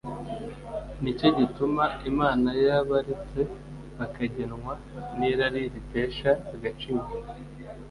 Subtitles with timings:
[1.01, 3.39] ”Ni cyo gituma Imana yabaretse
[3.97, 4.73] bakagengwa
[5.17, 7.01] n’irari ritesha agaciro